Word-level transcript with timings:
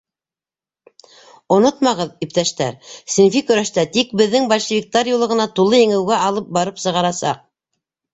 Онотмағыҙ, 1.57 2.15
иптәштәр, 2.25 2.87
синфи 3.15 3.43
көрәштә 3.49 3.83
тик 3.97 4.15
беҙҙең 4.21 4.47
большевиктар 4.53 5.11
юлы 5.11 5.29
ғына 5.35 5.47
тулы 5.61 5.83
еңеүгә 5.83 6.17
алып 6.31 6.49
барып 6.59 6.83
сығарасаҡ. 6.87 7.45